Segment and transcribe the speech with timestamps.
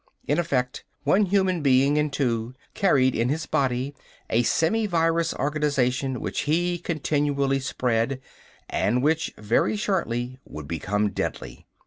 [0.27, 3.93] In effect, one human being in two carried in his body
[4.31, 8.19] a semi virus organization which he continually spread,
[8.67, 11.67] and which very shortly would become deadly.